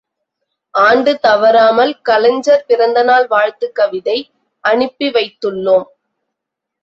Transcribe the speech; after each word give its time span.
ஆண்டு 0.73 1.19
தவறாமல் 1.19 2.01
கலைஞர் 2.01 2.63
பிறந்தநாள் 2.67 3.27
வாழ்த்துக் 3.27 3.75
கவிதை 3.75 4.17
அனுப்பிவைத்துள்ளோம். 4.63 5.87